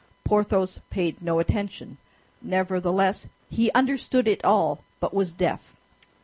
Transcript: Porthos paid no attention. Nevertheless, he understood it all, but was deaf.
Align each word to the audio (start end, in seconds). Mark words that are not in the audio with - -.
Porthos 0.23 0.79
paid 0.89 1.21
no 1.21 1.37
attention. 1.37 1.99
Nevertheless, 2.41 3.27
he 3.51 3.71
understood 3.73 4.27
it 4.27 4.43
all, 4.43 4.83
but 4.99 5.13
was 5.13 5.31
deaf. 5.31 5.75